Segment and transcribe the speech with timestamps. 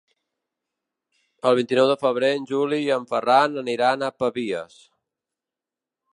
[1.49, 4.81] El vint-i-nou de febrer en Juli i en Ferran aniran a Pavies.